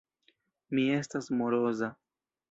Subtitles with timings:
[0.77, 1.91] Mi estas moroza.